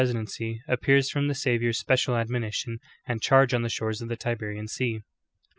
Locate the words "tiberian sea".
4.17-5.01